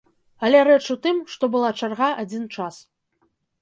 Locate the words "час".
2.57-2.85